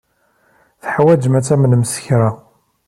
Teḥwajem 0.83 1.33
ad 1.39 1.45
tamnem 1.47 1.83
s 1.93 1.95
kra. 2.03 2.29